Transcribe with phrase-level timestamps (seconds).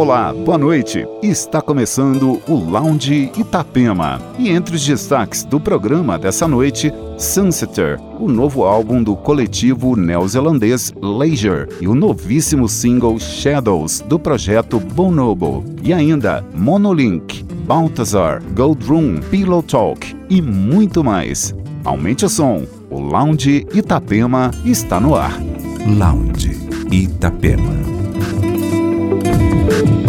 [0.00, 1.06] Olá, boa noite.
[1.22, 4.18] Está começando o Lounge Itapema.
[4.38, 10.90] E entre os destaques do programa dessa noite, Sunseter, o novo álbum do coletivo neozelandês
[11.02, 15.62] Leisure e o novíssimo single Shadows do projeto Bonobo.
[15.82, 21.54] E ainda Monolink, Balthazar, Gold Room, Pillow Talk e muito mais.
[21.84, 22.64] Aumente o som.
[22.88, 25.38] O Lounge Itapema está no ar.
[25.86, 26.58] Lounge
[26.90, 27.99] Itapema.
[29.40, 29.99] Thank you.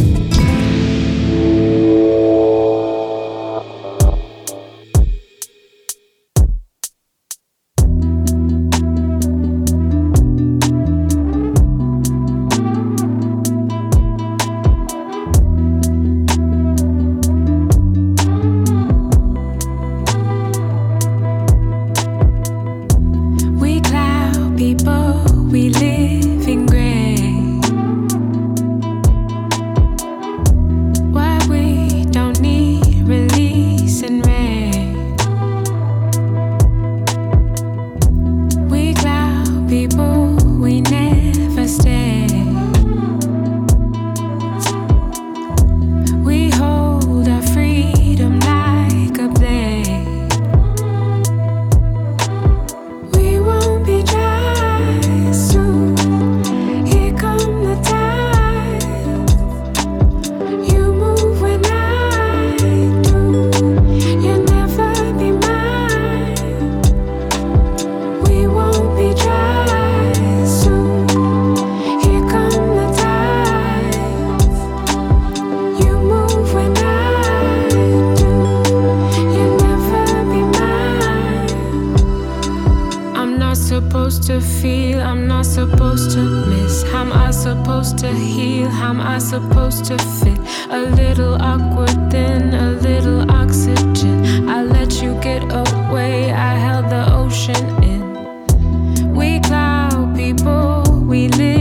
[83.71, 84.99] supposed to feel?
[84.99, 86.83] I'm not supposed to miss.
[86.91, 88.67] How am I supposed to heal?
[88.67, 90.39] How am I supposed to fit?
[90.69, 94.49] A little awkward, then a little oxygen.
[94.49, 99.15] I let you get away, I held the ocean in.
[99.15, 101.60] We cloud people, we live.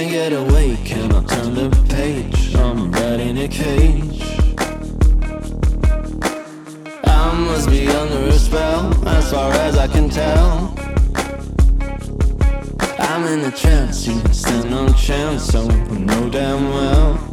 [0.00, 2.54] Can't get away, cannot turn the page.
[2.56, 4.22] I'm right in a cage.
[7.04, 10.74] I must must be under a spell, as far as I can tell.
[12.98, 17.29] I'm in a trance, you stand no chance, so I know damn well.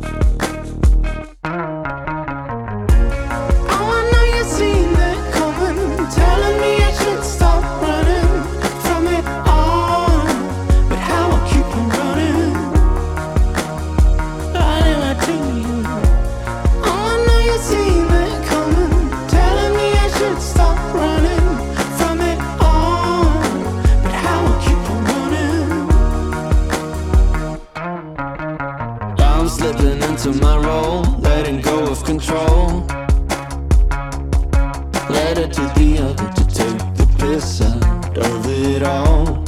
[38.87, 39.46] I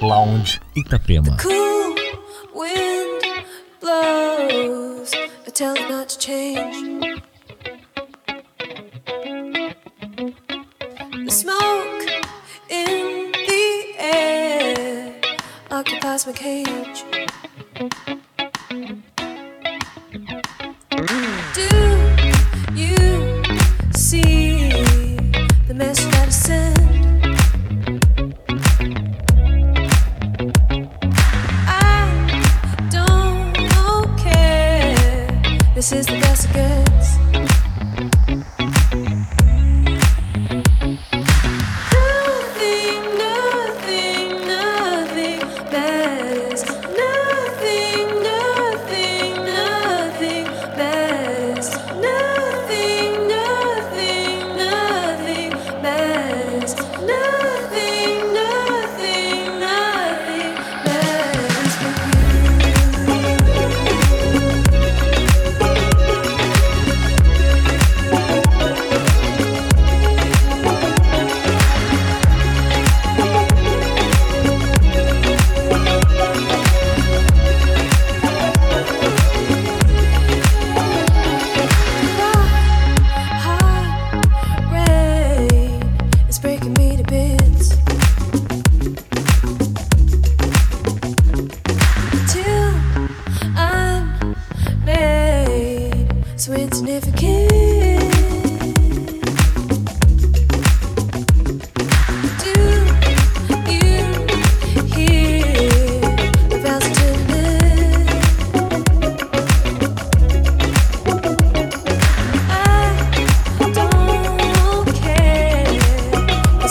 [0.00, 1.24] Itapema.
[1.24, 1.94] The cool
[2.54, 3.44] wind
[3.80, 5.12] blows,
[5.46, 7.20] I tell it not to change.
[11.24, 12.02] The smoke
[12.70, 15.20] in the air
[15.70, 17.04] occupies my cage.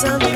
[0.01, 0.28] some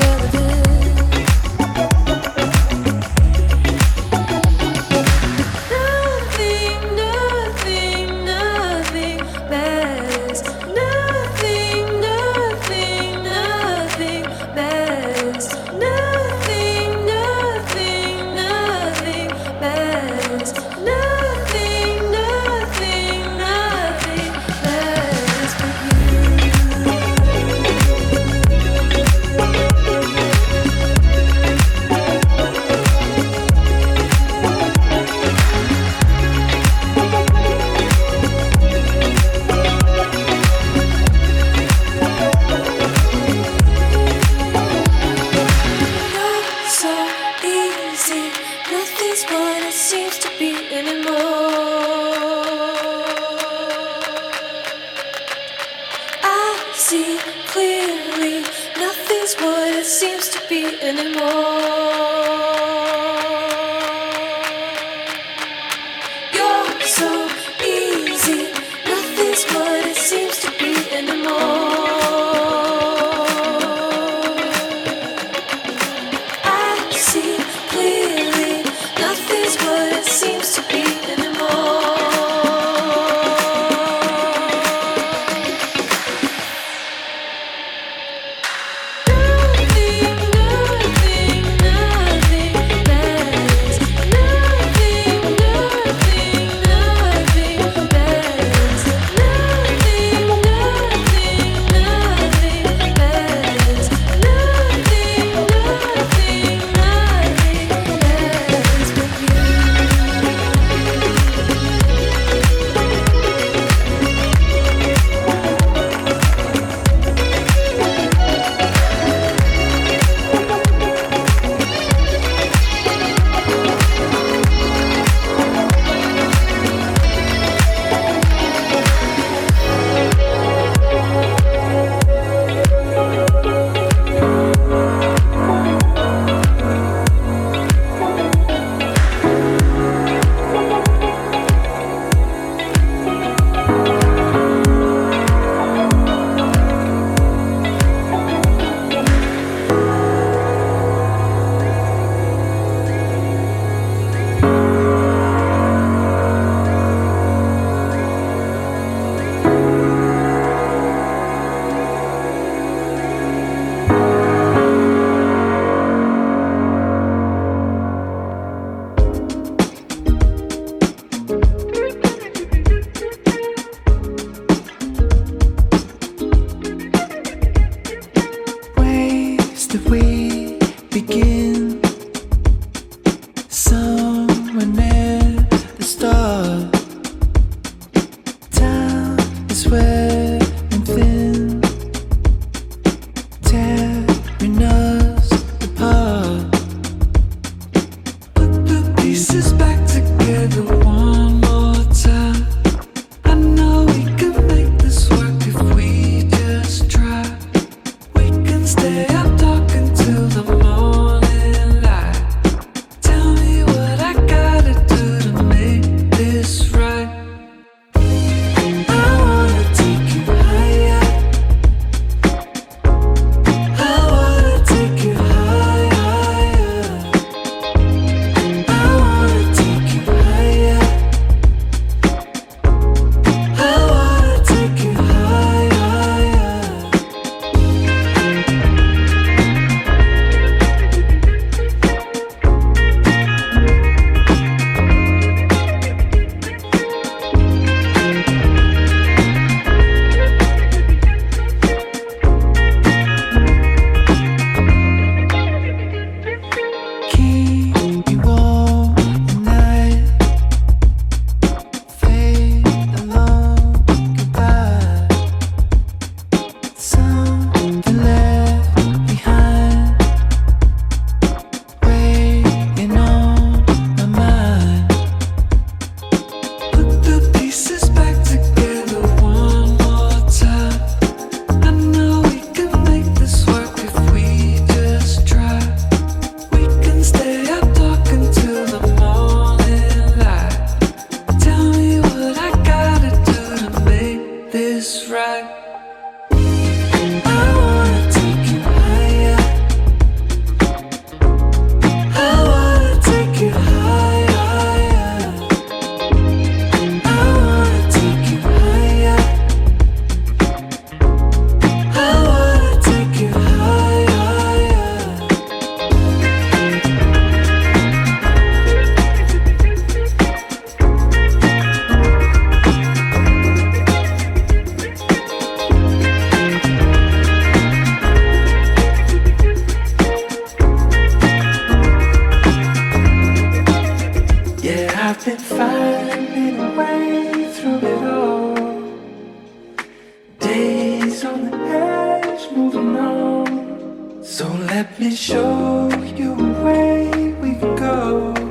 [345.34, 348.43] show you where we go.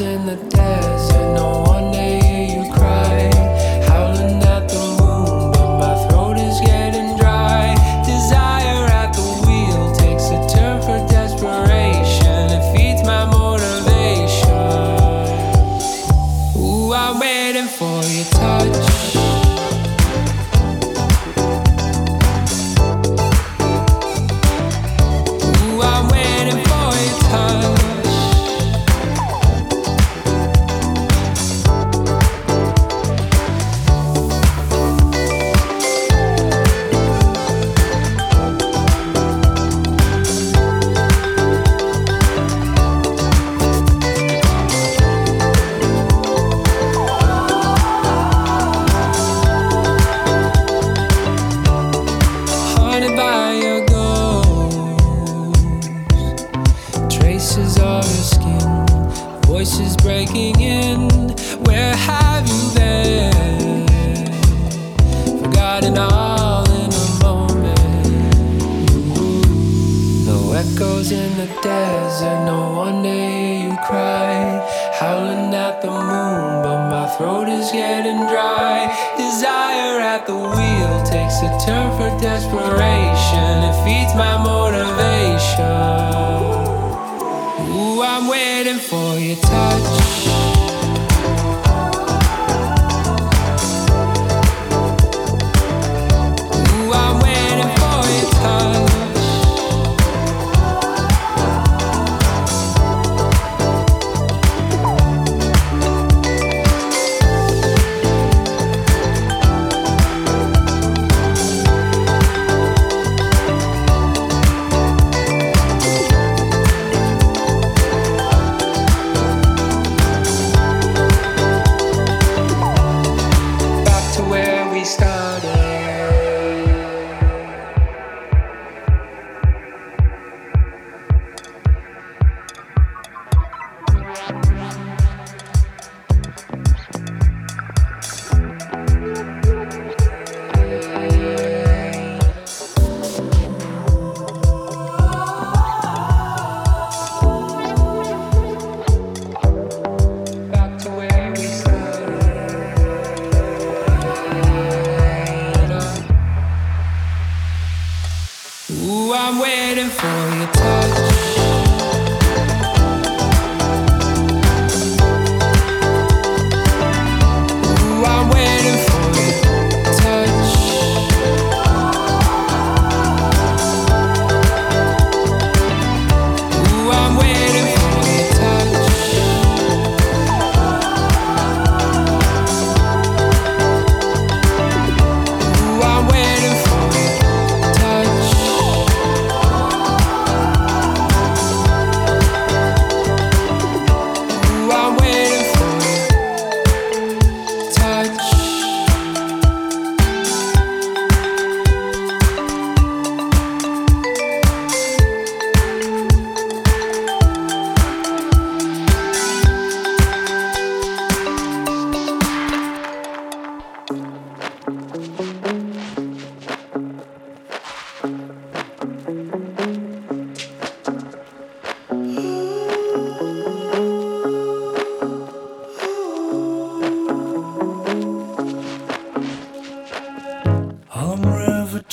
[0.00, 0.61] In the desert,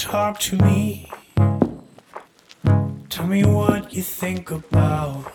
[0.09, 1.07] talk to me.
[3.09, 5.31] Tell me what you think about.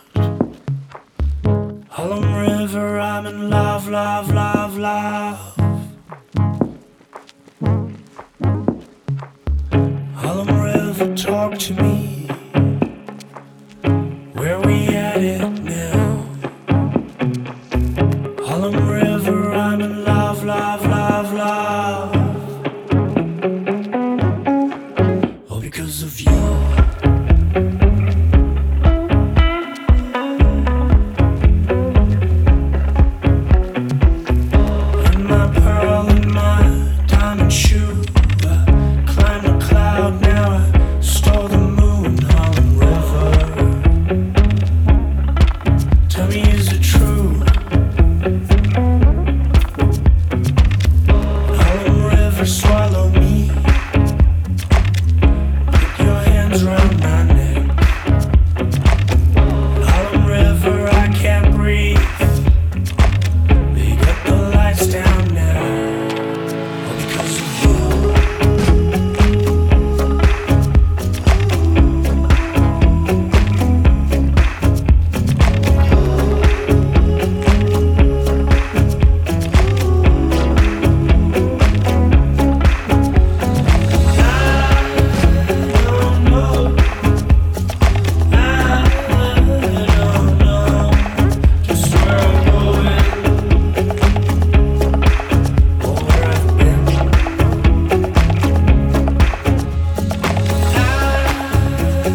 [1.90, 4.53] Harlem River, I'm in love, love, love.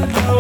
[0.01, 0.38] Oh.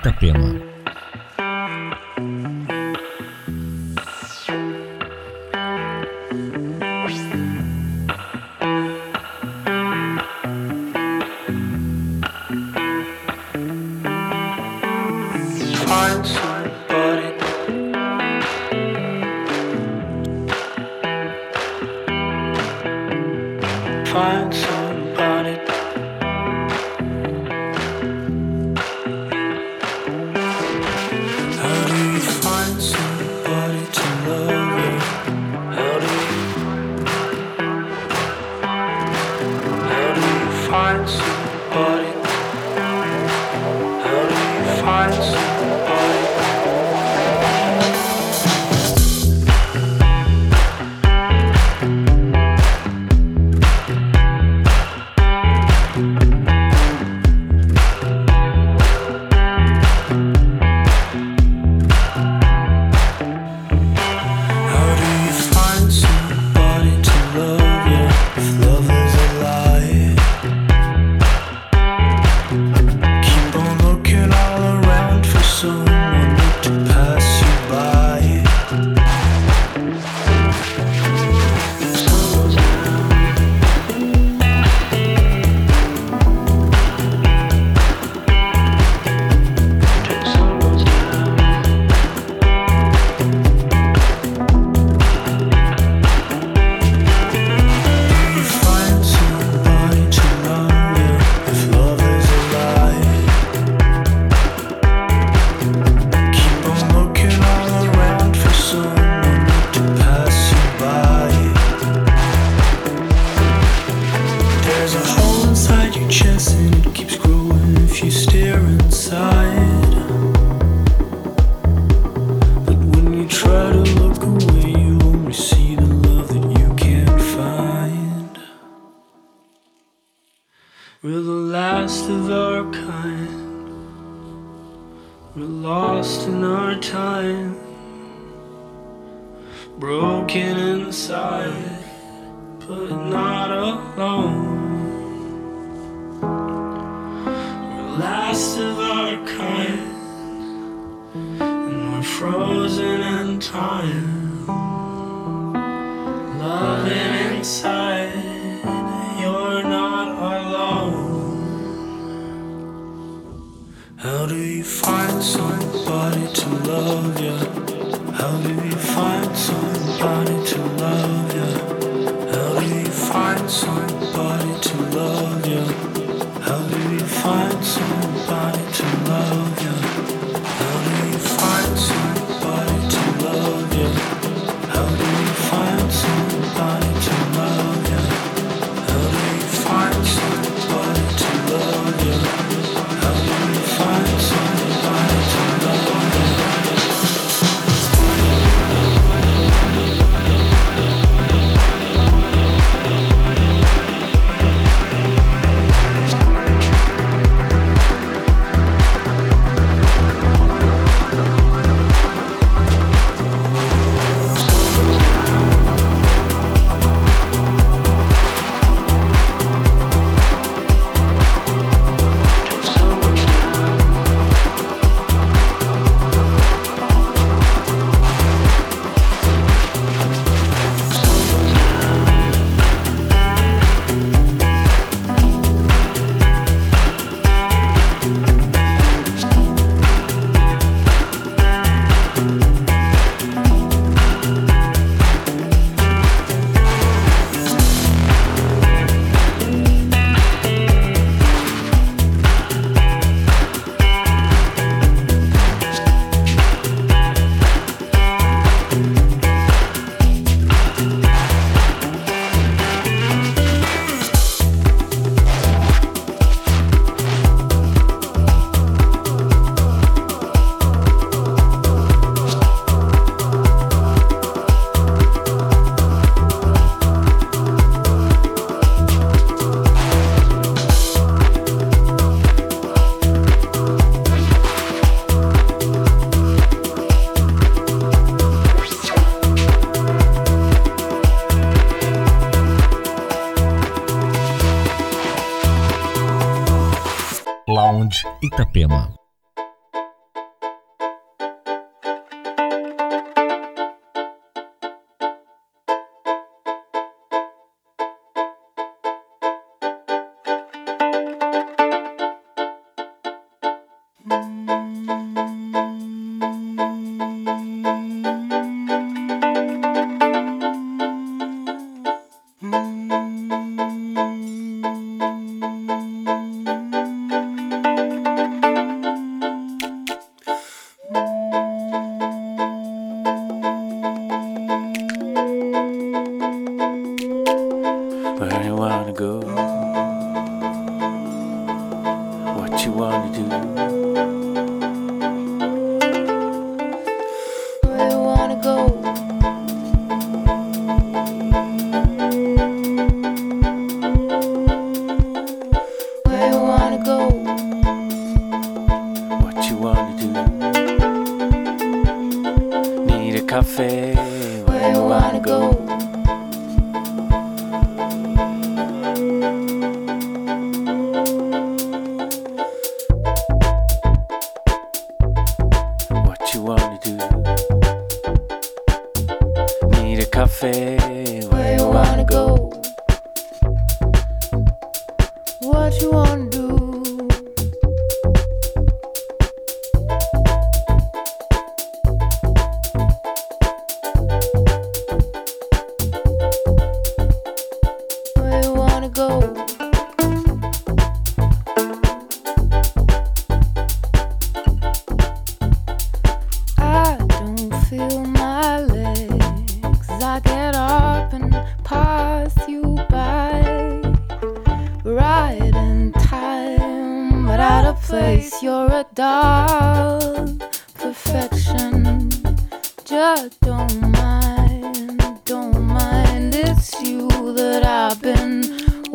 [0.00, 0.49] Itapema.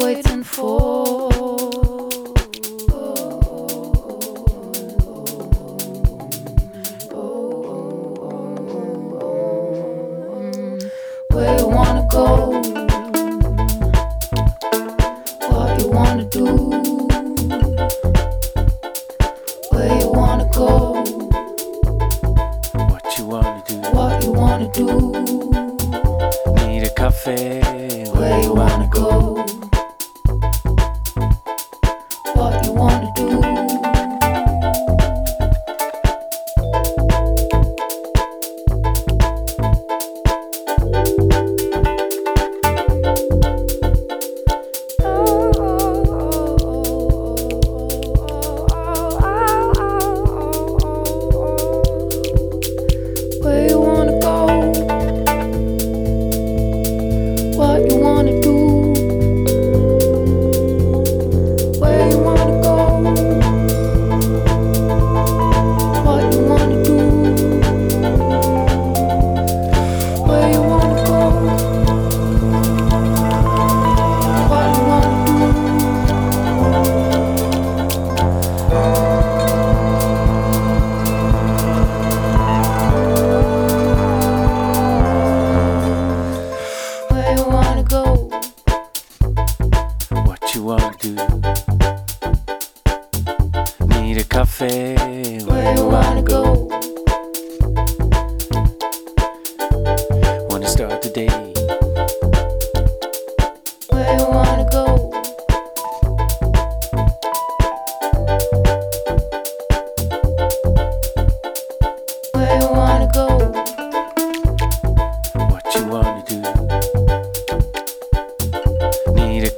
[0.06, 1.05] Waiting for.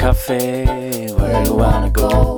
[0.07, 0.63] Cafe.
[1.17, 2.36] Where you wanna go?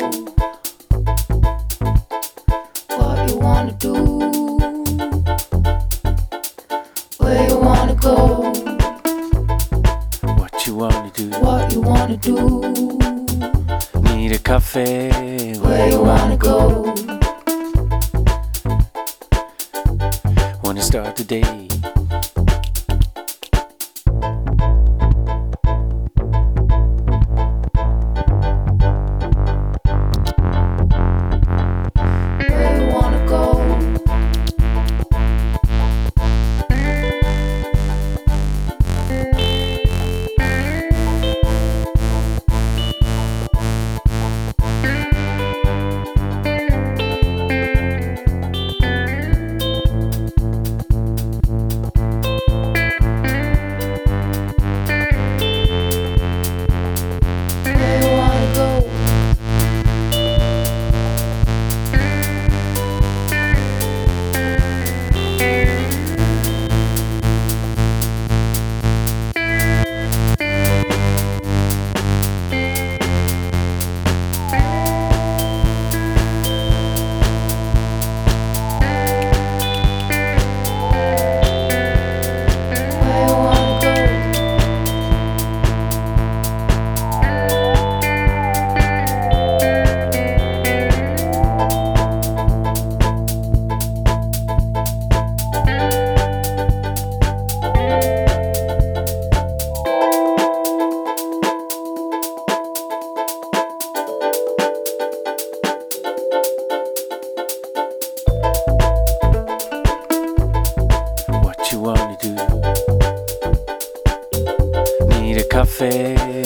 [115.80, 116.39] Need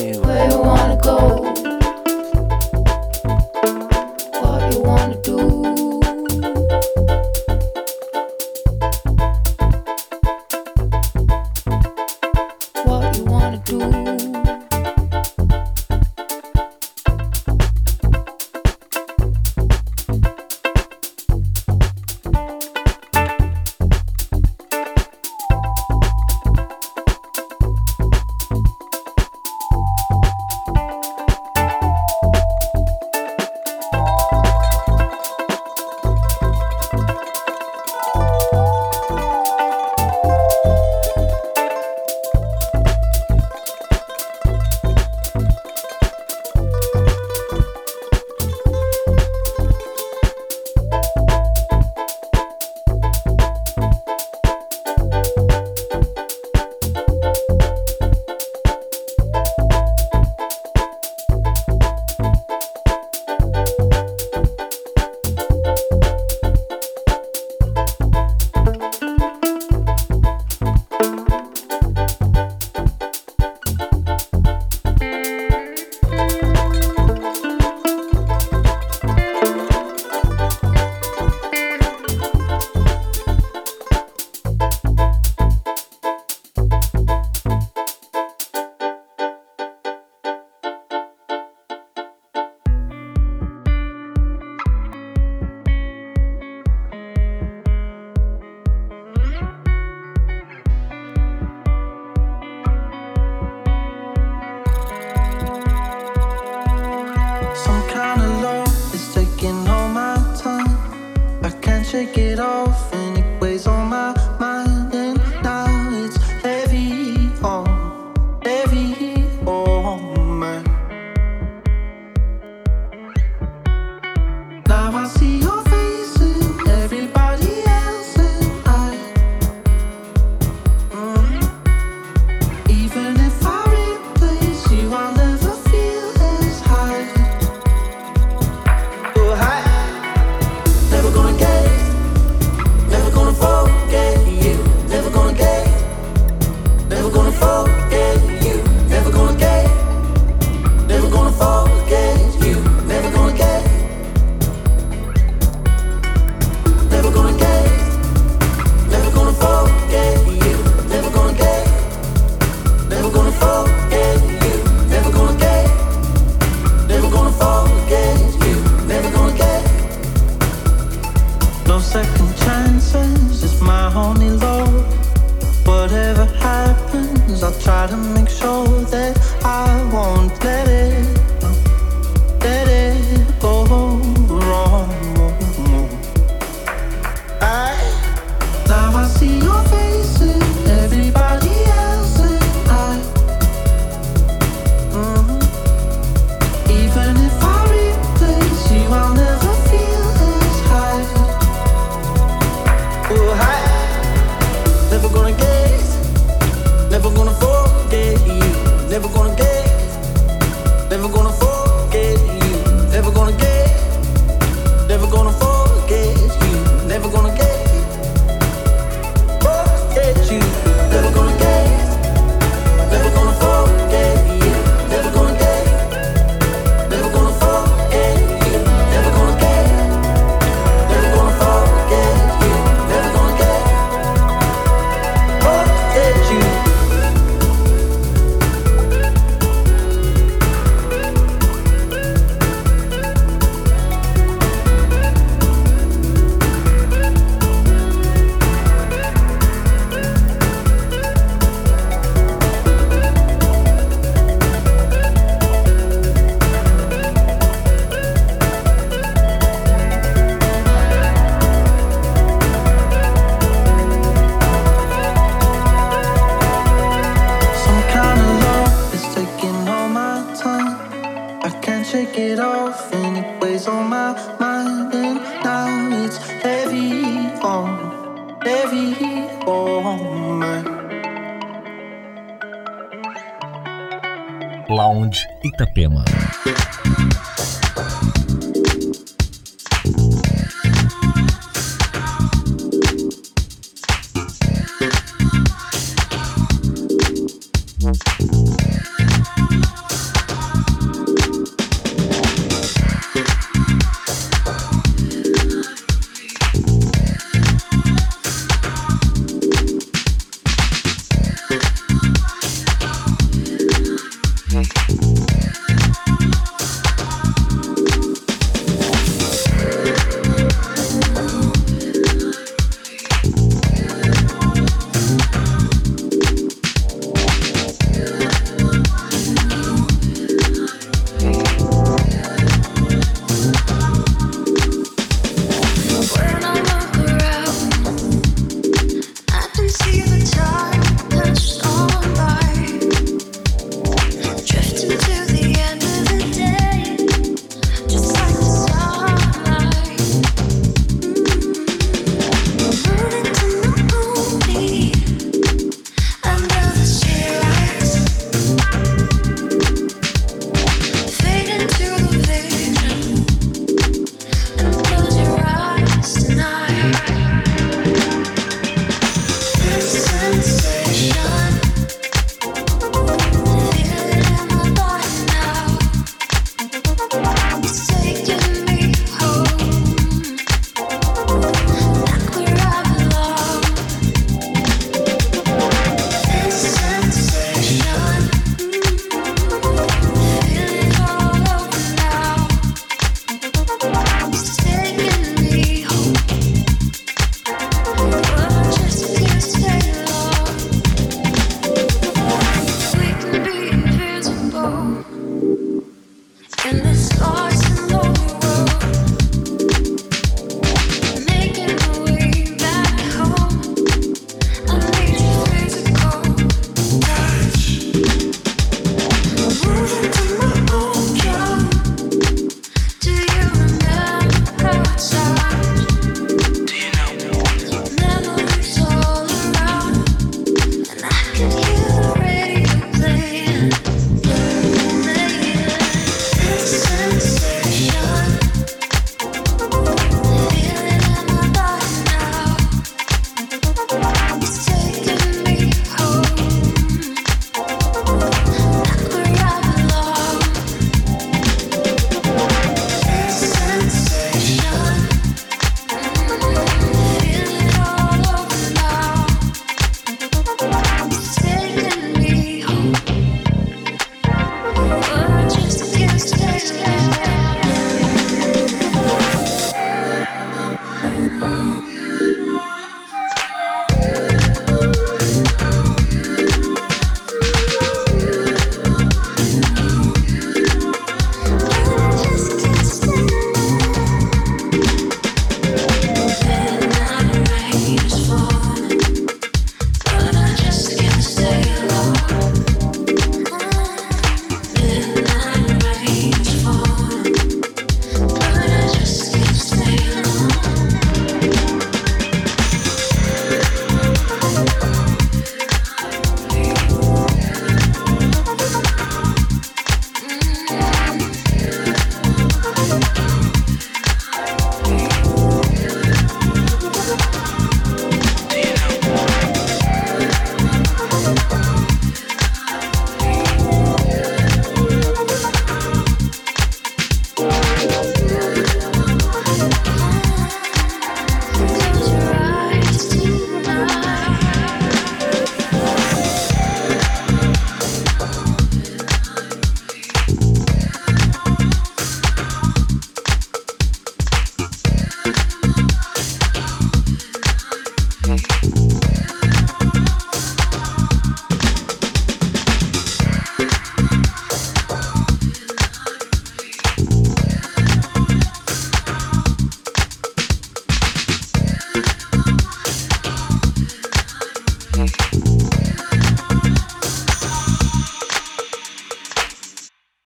[111.93, 112.72] shake it off,